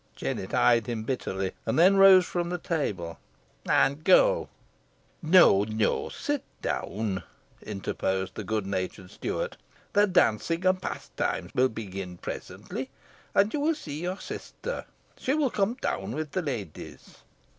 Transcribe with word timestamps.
Jennet 0.15 0.51
eyed 0.51 0.87
him 0.87 1.03
bitterly, 1.03 1.51
and 1.63 1.77
then 1.77 1.95
rose 1.95 2.25
from 2.25 2.49
the 2.49 2.57
table. 2.57 3.19
"Ey'n 3.69 4.01
go," 4.03 4.45
she 4.45 4.47
said. 4.47 5.31
"No 5.31 5.63
no; 5.63 6.09
sit 6.09 6.43
down," 6.63 7.21
interposed 7.61 8.33
the 8.33 8.43
good 8.43 8.65
natured 8.65 9.11
steward. 9.11 9.57
"The 9.93 10.07
dancing 10.07 10.65
and 10.65 10.81
pastimes 10.81 11.51
will 11.53 11.69
begin 11.69 12.17
presently, 12.17 12.89
and 13.35 13.53
you 13.53 13.59
will 13.59 13.75
see 13.75 14.01
your 14.01 14.19
sister. 14.19 14.85
She 15.17 15.35
will 15.35 15.51
come 15.51 15.75
down 15.75 16.13
with 16.13 16.31
the 16.31 16.41
ladies." 16.41 17.17